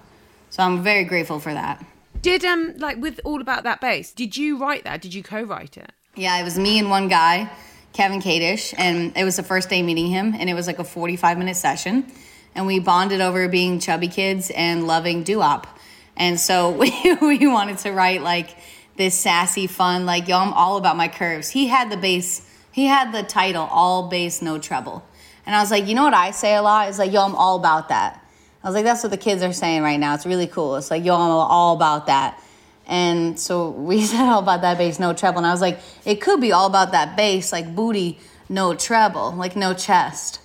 [0.48, 1.84] So I'm very grateful for that.
[2.22, 4.12] Did um like with all about that bass?
[4.12, 5.00] Did you write that?
[5.00, 5.92] Did you co-write it?
[6.16, 7.48] Yeah, it was me and one guy,
[7.92, 10.84] Kevin Kadish, and it was the first day meeting him, and it was like a
[10.84, 12.04] 45 minute session,
[12.52, 15.68] and we bonded over being chubby kids and loving doo-wop.
[16.16, 18.56] And so we, we wanted to write like
[18.96, 21.48] this sassy, fun, like yo, I'm all about my curves.
[21.50, 25.06] He had the bass, he had the title, all bass, no treble.
[25.46, 26.88] And I was like, you know what I say a lot?
[26.88, 28.26] It's like, yo, I'm all about that.
[28.64, 30.14] I was like, that's what the kids are saying right now.
[30.14, 30.74] It's really cool.
[30.74, 32.42] It's like, yo, I'm all about that.
[32.90, 35.38] And so we said all about that bass, no treble.
[35.38, 39.32] And I was like, it could be all about that bass, like booty, no treble,
[39.32, 40.40] like no chest.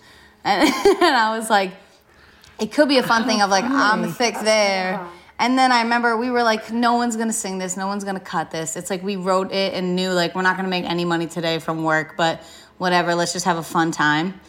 [0.46, 1.72] And, and I was like,
[2.60, 5.06] it could be a fun thing of like, I'm thick there
[5.40, 8.20] And then I remember we were like, no one's gonna sing this, no one's gonna
[8.20, 8.78] cut this.
[8.78, 11.60] It's like we wrote it and knew like we're not gonna make any money today
[11.60, 12.42] from work, but
[12.78, 14.40] whatever, let's just have a fun time.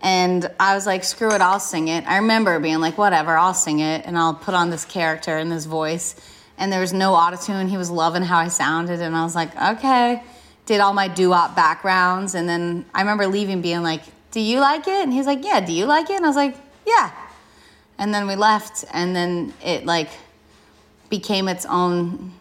[0.00, 2.06] And I was like, screw it, I'll sing it.
[2.06, 5.52] I remember being like, whatever, I'll sing it and I'll put on this character and
[5.52, 6.14] this voice.
[6.60, 7.70] And there was no autotune.
[7.70, 9.00] He was loving how I sounded.
[9.00, 10.22] And I was like, okay.
[10.66, 12.34] Did all my doo wop backgrounds.
[12.34, 15.02] And then I remember leaving being like, do you like it?
[15.02, 16.16] And he's like, yeah, do you like it?
[16.16, 16.54] And I was like,
[16.86, 17.10] yeah.
[17.98, 18.84] And then we left.
[18.92, 20.10] And then it like
[21.08, 22.32] became its own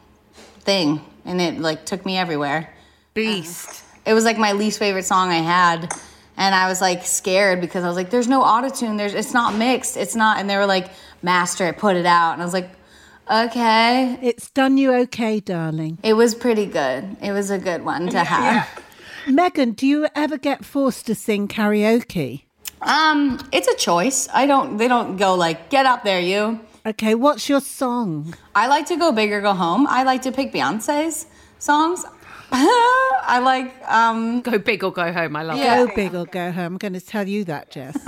[0.59, 0.99] thing.
[1.23, 2.73] And it like took me everywhere.
[3.13, 3.69] Beast.
[3.69, 5.93] Um, it was like my least favorite song I had.
[6.35, 8.97] And I was like scared because I was like, there's no autotune.
[8.97, 9.95] There's it's not mixed.
[9.95, 12.33] It's not and they were like, master it, put it out.
[12.33, 12.69] And I was like,
[13.29, 14.17] okay.
[14.21, 15.97] It's done you okay, darling.
[16.03, 17.17] It was pretty good.
[17.21, 18.67] It was a good one to have.
[19.25, 22.43] Meghan, do you ever get forced to sing karaoke?
[22.81, 24.27] Um, it's a choice.
[24.33, 26.59] I don't they don't go like, get up there, you.
[26.85, 28.33] Okay, what's your song?
[28.55, 29.85] I like to go big or go home.
[29.87, 31.27] I like to pick Beyonce's
[31.59, 32.05] songs.
[33.31, 35.35] I like um Go big or go home.
[35.35, 35.83] I love Yeah.
[35.83, 35.87] it.
[35.89, 36.73] Go big or go home.
[36.73, 37.95] I'm going to tell you that, Jess.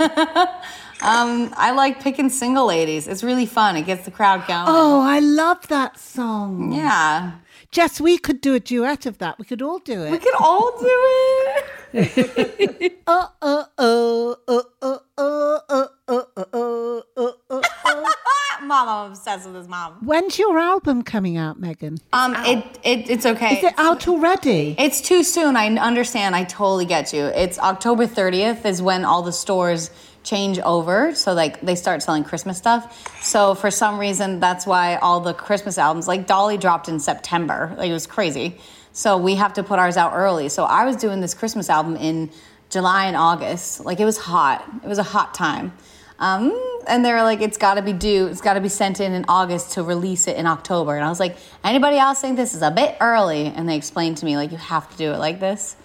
[1.02, 3.06] um I like picking single ladies.
[3.08, 3.76] It's really fun.
[3.76, 4.64] It gets the crowd going.
[4.66, 6.72] oh, I love that song.
[6.72, 7.32] Yeah.
[7.70, 9.38] Jess, we could do a duet of that.
[9.38, 10.10] We could all do it.
[10.10, 11.64] We could all do it.
[13.06, 18.02] Uh, uh, uh, uh, uh, uh, uh, uh, uh, uh, uh, uh, uh.
[18.62, 19.94] mom, I'm obsessed with this mom.
[20.04, 22.00] When's your album coming out, Meghan?
[22.12, 23.58] Um it, it it's okay.
[23.58, 24.74] Is it out already?
[24.78, 25.56] It's too soon.
[25.56, 26.36] I understand.
[26.36, 27.24] I totally get you.
[27.24, 29.90] It's October 30th is when all the stores
[30.22, 31.14] change over.
[31.14, 32.82] So like they start selling Christmas stuff.
[33.22, 37.74] So for some reason that's why all the Christmas albums like Dolly dropped in September.
[37.78, 38.58] Like it was crazy.
[38.92, 40.50] So we have to put ours out early.
[40.50, 42.30] So I was doing this Christmas album in
[42.68, 43.84] July and August.
[43.84, 44.68] Like it was hot.
[44.84, 45.72] It was a hot time.
[46.22, 46.56] Um,
[46.86, 48.28] and they were like, it's got to be due.
[48.28, 50.94] It's got to be sent in in August to release it in October.
[50.94, 53.46] And I was like, anybody else think this is a bit early?
[53.46, 55.76] And they explained to me like, you have to do it like this.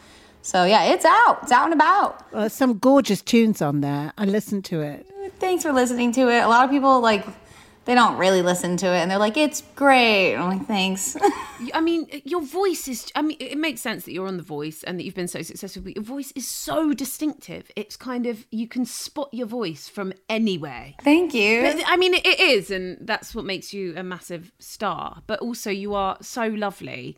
[0.43, 1.39] So yeah, it's out.
[1.41, 2.25] It's out and about.
[2.31, 4.13] Uh, some gorgeous tunes on there.
[4.17, 5.07] I listened to it.
[5.39, 6.41] Thanks for listening to it.
[6.43, 7.25] A lot of people like,
[7.87, 10.35] they don't really listen to it, and they're like, it's great.
[10.35, 11.17] I'm like, thanks.
[11.73, 13.11] I mean, your voice is.
[13.15, 15.41] I mean, it makes sense that you're on The Voice and that you've been so
[15.41, 17.71] successful, but your voice is so distinctive.
[17.75, 20.93] It's kind of you can spot your voice from anywhere.
[21.01, 21.63] Thank you.
[21.63, 25.23] But, I mean, it is, and that's what makes you a massive star.
[25.25, 27.17] But also, you are so lovely,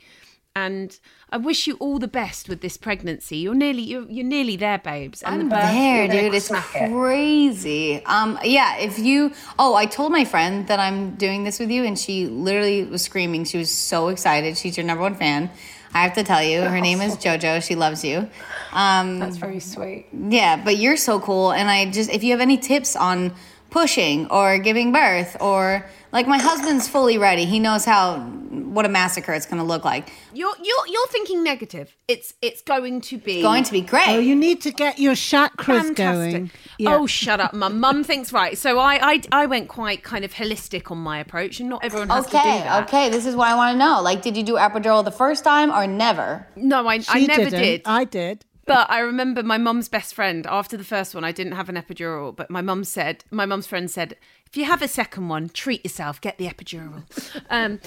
[0.55, 3.37] and I wish you all the best with this pregnancy.
[3.37, 5.21] You're nearly, you're, you're nearly there, babes.
[5.21, 6.33] And I'm the birth, there, you're dude.
[6.33, 6.91] It's smack it.
[6.91, 8.03] crazy.
[8.05, 8.77] Um, yeah.
[8.77, 12.27] If you, oh, I told my friend that I'm doing this with you, and she
[12.27, 13.45] literally was screaming.
[13.45, 14.57] She was so excited.
[14.57, 15.49] She's your number one fan.
[15.93, 17.63] I have to tell you, her name is JoJo.
[17.63, 18.29] She loves you.
[18.73, 20.07] Um, That's very sweet.
[20.13, 21.51] yeah, but you're so cool.
[21.51, 23.33] And I just, if you have any tips on
[23.69, 27.45] pushing or giving birth, or like my husband's fully ready.
[27.45, 30.11] He knows how what a massacre it's going to look like.
[30.33, 31.95] You're you're you're thinking negative.
[32.07, 34.07] It's it's going to be It's going to be great.
[34.09, 35.95] Oh, you need to get your chakras Fantastic.
[35.97, 36.51] going.
[36.77, 36.95] Yeah.
[36.95, 37.79] Oh, shut up, mum.
[37.79, 38.57] Mum thinks right.
[38.57, 42.09] So I, I I went quite kind of holistic on my approach, and not everyone
[42.09, 42.87] has to do Okay, that.
[42.87, 43.09] okay.
[43.09, 44.01] This is what I want to know.
[44.01, 46.47] Like, did you do epidural the first time or never?
[46.55, 47.61] No, I, I never didn't.
[47.61, 47.81] did.
[47.85, 48.45] I did.
[48.69, 50.45] But I remember my mum's best friend.
[50.47, 53.67] After the first one, I didn't have an epidural, but my mum said, my mum's
[53.67, 54.15] friend said,
[54.47, 57.03] if you have a second one, treat yourself, get the epidural.
[57.49, 57.79] Um,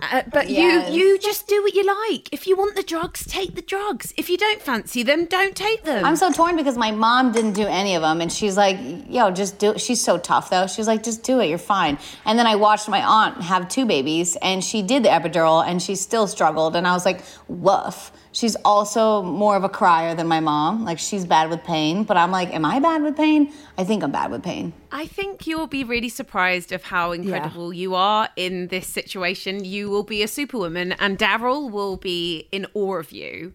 [0.00, 0.92] uh, but Yes.
[0.92, 2.32] you, you just do what you like.
[2.32, 4.12] If you want the drugs, take the drugs.
[4.16, 6.04] If you don't fancy them, don't take them.
[6.04, 9.30] I'm so torn because my mom didn't do any of them, and she's like, "Yo,
[9.32, 10.68] just do." it." She's so tough though.
[10.68, 11.48] She's like, "Just do it.
[11.48, 15.08] You're fine." And then I watched my aunt have two babies, and she did the
[15.08, 16.76] epidural, and she still struggled.
[16.76, 20.84] And I was like, "Woof." She's also more of a crier than my mom.
[20.84, 24.02] Like she's bad with pain, but I'm like, "Am I bad with pain?" I think
[24.02, 24.72] I'm bad with pain.
[24.92, 29.64] I think you'll be really surprised of how incredible you are in this situation.
[29.64, 33.52] You will be a superwoman, and Daryl will be in awe of you.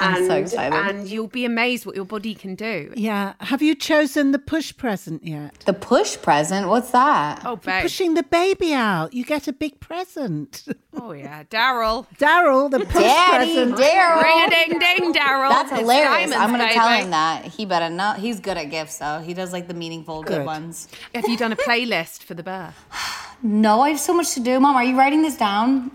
[0.00, 0.74] I'm and, so excited.
[0.74, 2.92] And you'll be amazed what your body can do.
[2.96, 3.34] Yeah.
[3.40, 5.60] Have you chosen the push present yet?
[5.66, 6.68] The push present.
[6.68, 7.42] What's that?
[7.44, 7.82] Oh, babe.
[7.82, 9.12] Pushing the baby out.
[9.14, 10.64] You get a big present.
[10.94, 11.44] Oh, yeah.
[11.44, 12.06] Daryl.
[12.18, 13.78] Daryl, the push Daddy, present.
[13.78, 14.50] Ring a Daryl.
[14.50, 15.50] ding ding, Daryl.
[15.50, 16.30] That's It's hilarious.
[16.30, 17.44] diamonds, I'm gonna tell him that.
[17.44, 18.12] He better know.
[18.14, 19.20] He's good at gifts, though.
[19.20, 20.46] He does like the meaningful, good, Good.
[20.46, 20.88] ones.
[21.14, 22.74] Have you done a playlist for the birth?
[23.42, 24.60] No, I have so much to do.
[24.60, 25.90] Mom, are you writing this down?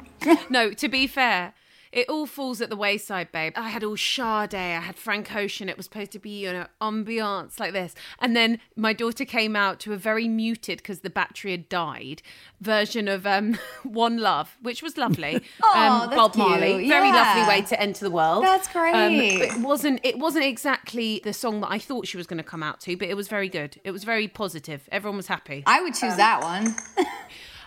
[0.49, 1.53] No, to be fair,
[1.95, 3.53] it all falls at the wayside, babe.
[3.55, 5.69] I had all Sade, I had Frank Ocean.
[5.69, 7.95] It was supposed to be, you know, ambiance like this.
[8.19, 12.21] And then my daughter came out to a very muted, because the battery had died,
[12.61, 15.41] version of um, One Love, which was lovely.
[15.63, 16.47] Aw, um, that's Bob cute.
[16.47, 16.87] Marley.
[16.87, 17.13] Very Yeah.
[17.15, 18.43] lovely way to enter the world.
[18.43, 19.39] That's Um, great.
[19.39, 22.43] but it wasn't it wasn't exactly the song that I thought she was going to
[22.43, 23.79] come out to, but it was very good.
[23.83, 24.87] It was very positive.
[24.91, 25.63] Everyone was happy.
[25.65, 26.75] I would choose that one.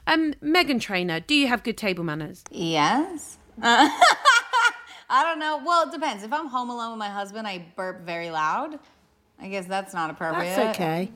[0.06, 2.42] Um, Meghan Trainor, do you have good table manners?
[2.50, 3.36] Yes.
[3.60, 3.90] Uh,
[5.10, 5.60] I don't know.
[5.64, 6.22] Well, it depends.
[6.22, 8.78] If I'm home alone with my husband, I burp very loud.
[9.40, 10.54] I guess that's not appropriate.
[10.54, 11.10] That's okay.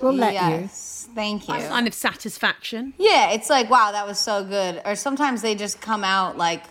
[0.00, 0.38] We'll let you.
[0.62, 1.08] yes.
[1.14, 1.60] Thank you.
[1.60, 2.94] Sign of satisfaction.
[2.98, 4.80] Yeah, it's like, wow, that was so good.
[4.84, 6.64] Or sometimes they just come out like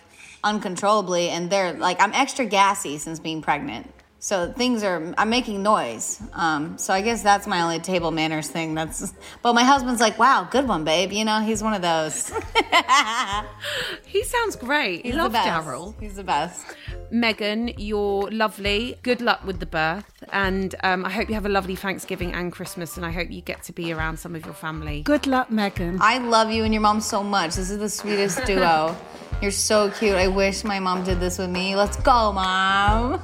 [0.44, 3.92] uncontrollably and they're like, I'm extra gassy since being pregnant.
[4.20, 6.22] So things are, I'm making noise.
[6.34, 8.76] Um, so I guess that's my only table manners thing.
[8.76, 11.12] That's, but my husband's like, wow, good one, babe.
[11.12, 12.32] You know, he's one of those.
[14.10, 15.06] He sounds great.
[15.06, 15.68] He's Love the best.
[15.68, 15.94] Daryl.
[16.00, 16.66] He's the best.
[17.14, 18.98] Meghan, you're lovely.
[19.04, 20.12] Good luck with the birth.
[20.34, 22.98] And um, I hope you have a lovely Thanksgiving and Christmas.
[22.98, 25.04] And I hope you get to be around some of your family.
[25.04, 26.00] Good luck, Meghan.
[26.02, 27.56] I love you and your mom so much.
[27.56, 28.98] This is the sweetest duo.
[29.44, 30.16] You're so cute.
[30.16, 31.76] I wish my mom did this with me.
[31.76, 33.22] Let's go, mom.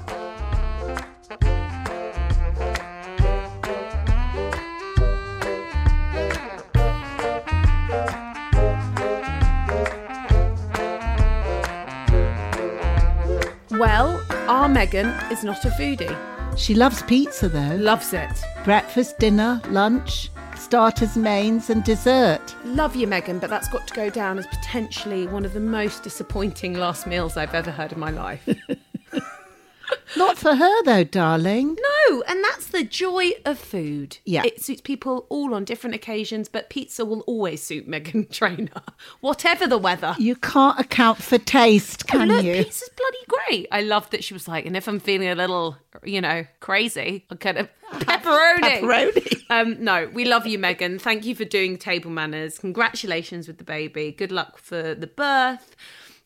[13.78, 16.18] Well, our Meghan is not a foodie.
[16.58, 17.76] She loves pizza though.
[17.76, 18.32] Loves it.
[18.64, 22.56] Breakfast, dinner, lunch, starters, mains, and dessert.
[22.64, 26.04] Love you, Meghan, but that's got to go down as potentially one of the most
[26.04, 28.48] disappointing last meals I've ever had in my life.
[30.18, 31.76] Not for her though, darling.
[31.76, 31.95] No,
[32.28, 34.18] and that's the joy of food.
[34.26, 34.44] Yeah.
[34.44, 38.82] It suits people all on different occasions, but pizza will always suit Meghan Trainor,
[39.22, 40.16] whatever the weather.
[40.18, 42.64] You can't account for taste, can Look, you?
[42.64, 43.68] pizza's bloody great.
[43.72, 47.26] I love that she was like, and if I'm feeling a little, you know, crazy,
[47.30, 48.82] I'll get a pepperoni.
[48.82, 49.42] Pepperoni.
[49.50, 51.00] Um, no, we love you, Meghan.
[51.00, 52.58] Thank you for doing table manners.
[52.58, 54.12] Congratulations with the baby.
[54.12, 55.76] Good luck for the birth.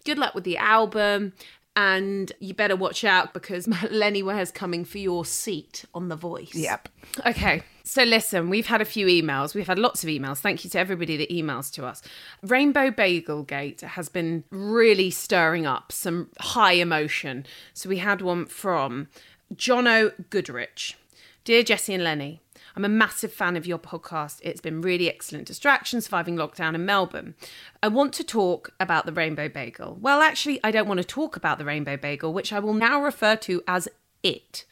[0.06, 1.34] Good luck with the album.
[1.76, 6.54] And you better watch out because Lennie Ware's coming for your seat on The Voice.
[6.54, 6.90] Yep.
[7.26, 7.64] Okay.
[7.84, 9.56] So listen, we've had a few emails.
[9.56, 10.38] We've had lots of emails.
[10.38, 12.02] Thank you to everybody that emails to us.
[12.44, 17.46] Rainbow Bagel Gate has been really stirring up some high emotion.
[17.74, 19.08] So we had one from
[19.56, 20.98] Jono Goodrich.
[21.46, 22.42] Dear Jessie and Lenny,
[22.80, 24.40] I'm a massive fan of your podcast.
[24.42, 27.36] It's been really excellent distraction surviving lockdown in Melbourne.
[27.84, 29.98] I want to talk about the Rainbow Bagel.
[30.00, 33.04] Well, actually, I don't want to talk about the Rainbow Bagel, which I will now
[33.04, 33.90] refer to as
[34.24, 34.66] it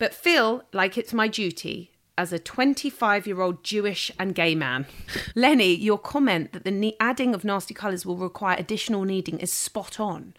[0.00, 4.86] but feel like it's my duty as a 25 year old Jewish and gay man.
[5.36, 10.00] Lennie, your comment that the adding of nasty colours will require additional kneading is spot
[10.00, 10.34] on.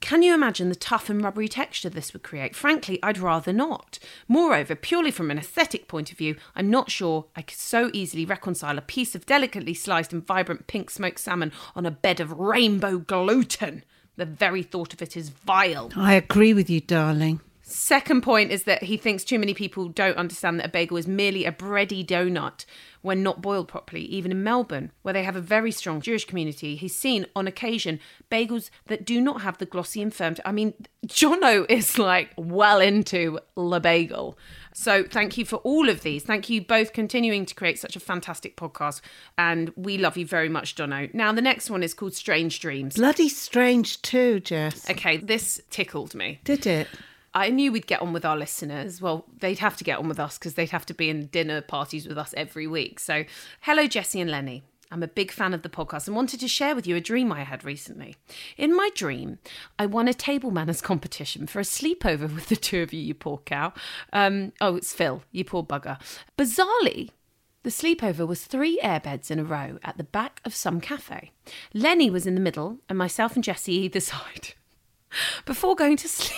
[0.00, 2.54] Can you imagine the tough and rubbery texture this would create?
[2.54, 3.98] Frankly, I'd rather not.
[4.28, 8.24] Moreover, purely from an aesthetic point of view, I'm not sure I could so easily
[8.24, 12.32] reconcile a piece of delicately sliced and vibrant pink smoked salmon on a bed of
[12.32, 13.84] rainbow gluten.
[14.16, 15.90] The very thought of it is vile.
[15.96, 17.40] I agree with you, darling.
[17.70, 21.06] Second point is that he thinks too many people don't understand that a bagel is
[21.06, 22.64] merely a bready donut
[23.02, 26.76] when not boiled properly, even in Melbourne, where they have a very strong Jewish community.
[26.76, 28.00] He's seen on occasion
[28.30, 30.36] bagels that do not have the glossy and firm.
[30.46, 30.72] I mean,
[31.06, 34.38] Jono is like well into the bagel.
[34.72, 36.22] So thank you for all of these.
[36.22, 39.02] Thank you both continuing to create such a fantastic podcast.
[39.36, 41.12] And we love you very much, Jono.
[41.12, 42.94] Now, the next one is called Strange Dreams.
[42.96, 44.88] Bloody strange too, Jess.
[44.88, 46.40] Okay, this tickled me.
[46.44, 46.88] Did it?
[47.38, 49.00] I knew we'd get on with our listeners.
[49.00, 51.60] Well, they'd have to get on with us because they'd have to be in dinner
[51.60, 52.98] parties with us every week.
[52.98, 53.24] So,
[53.60, 54.64] hello, Jessie and Lennie.
[54.90, 57.30] I'm a big fan of the podcast and wanted to share with you a dream
[57.30, 58.16] I had recently.
[58.56, 59.38] In my dream,
[59.78, 63.14] I won a table manners competition for a sleepover with the two of you, you
[63.14, 63.72] poor cow.
[64.12, 66.00] Um, oh, it's Phil, you poor bugger.
[66.36, 67.10] Bizarrely,
[67.62, 71.30] the sleepover was three airbeds in a row at the back of some cafe.
[71.72, 74.54] Lennie was in the middle, and myself and Jessie either side.
[75.44, 76.36] Before going to sleep,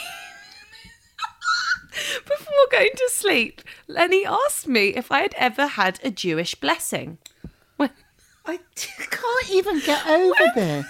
[2.27, 7.19] before going to sleep, Lennie asked me if I had ever had a Jewish blessing.
[7.77, 7.91] When,
[8.47, 10.87] I can't even get over this.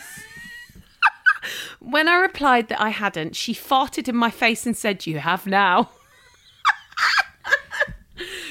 [1.81, 5.47] when I replied that I hadn't, she farted in my face and said, You have
[5.47, 5.91] now.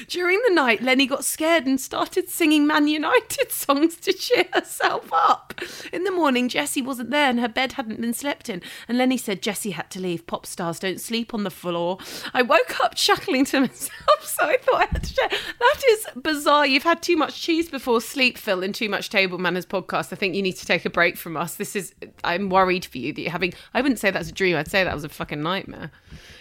[0.08, 5.10] During the night, Lennie got scared and started singing Man United songs to cheer herself
[5.12, 5.54] up.
[5.92, 8.62] In the morning, Jessie wasn't there and her bed hadn't been slept in.
[8.88, 10.26] And Lennie said Jessie had to leave.
[10.26, 11.98] Pop stars don't sleep on the floor.
[12.34, 15.28] I woke up chuckling to myself, so I thought I had to share.
[15.28, 16.66] That is bizarre.
[16.66, 20.12] You've had too much cheese before sleep, Phil, and too much Table Manners podcast.
[20.12, 21.56] I think you need to take a break from us.
[21.56, 21.94] This is,
[22.24, 24.84] I'm worried for you that you're having, I wouldn't say that's a dream, I'd say
[24.84, 25.90] that was a fucking nightmare.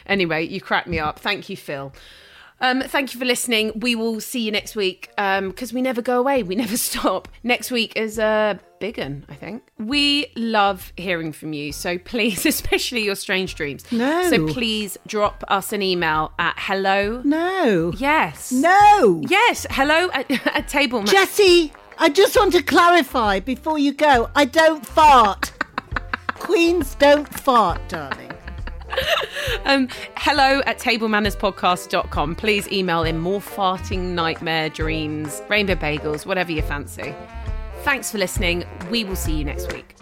[0.05, 1.19] Anyway, you cracked me up.
[1.19, 1.93] Thank you, Phil.
[2.61, 3.79] Um, thank you for listening.
[3.79, 6.43] We will see you next week because we never go away.
[6.43, 7.27] We never stop.
[7.43, 9.63] Next week is a big one, I think.
[9.77, 11.71] We love hearing from you.
[11.71, 13.89] So please, especially your strange dreams.
[13.91, 14.29] No.
[14.29, 17.21] So please drop us an email at hello.
[17.23, 17.93] No.
[17.97, 18.51] Yes.
[18.51, 19.21] No.
[19.27, 19.65] Yes.
[19.69, 21.03] Hello at, at table.
[21.03, 24.29] Jessie, I just want to clarify before you go.
[24.35, 25.53] I don't fart.
[26.35, 28.28] Queens don't fart, darling.
[29.65, 29.87] Um,
[30.17, 32.35] hello at tablemannerspodcast.com.
[32.35, 37.13] Please email in more farting nightmare dreams, rainbow bagels, whatever you fancy.
[37.83, 38.65] Thanks for listening.
[38.89, 39.95] We will see you next week.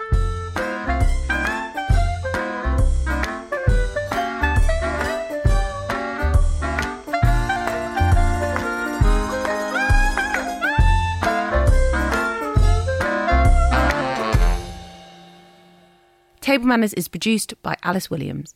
[16.41, 18.55] Table Manners is produced by Alice Williams.